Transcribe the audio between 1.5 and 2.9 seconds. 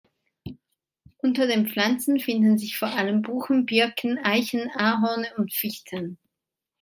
Pflanzen finden sich vor